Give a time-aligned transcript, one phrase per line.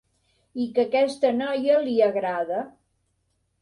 [0.63, 2.67] I que aquesta noia li agrada.